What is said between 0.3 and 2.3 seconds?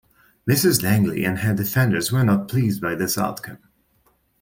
Mrs Langley and her defenders were